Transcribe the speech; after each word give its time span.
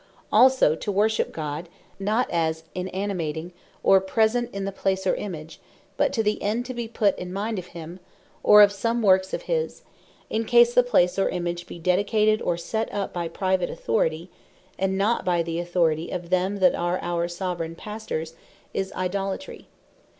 Also 0.31 0.73
to 0.75 0.91
worship 0.91 1.31
God, 1.31 1.69
not 1.99 2.27
as 2.31 2.63
inanimating, 2.73 3.53
or 3.83 4.01
present 4.01 4.51
in 4.51 4.65
the 4.65 4.71
place, 4.71 5.05
or 5.05 5.13
Image; 5.13 5.61
but 5.95 6.11
to 6.11 6.23
the 6.23 6.41
end 6.41 6.65
to 6.65 6.73
be 6.73 6.87
put 6.87 7.15
in 7.19 7.31
mind 7.31 7.59
of 7.59 7.67
him, 7.77 7.99
or 8.41 8.63
of 8.63 8.71
some 8.71 9.03
works 9.03 9.31
of 9.31 9.43
his, 9.43 9.83
in 10.27 10.43
case 10.45 10.73
the 10.73 10.81
Place, 10.81 11.19
or 11.19 11.29
Image 11.29 11.67
be 11.67 11.77
dedicated, 11.77 12.41
or 12.41 12.57
set 12.57 12.91
up 12.91 13.13
by 13.13 13.27
private 13.27 13.69
authority, 13.69 14.31
and 14.75 14.97
not 14.97 15.23
by 15.23 15.43
the 15.43 15.59
authority 15.59 16.09
of 16.09 16.31
them 16.31 16.57
that 16.57 16.73
are 16.73 16.97
our 17.03 17.27
Soveraign 17.27 17.75
Pastors, 17.75 18.33
is 18.73 18.91
Idolatry. 18.93 19.67